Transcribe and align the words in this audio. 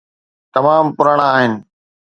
تمام 0.53 0.85
پراڻا 0.97 1.27
آهن. 1.37 1.51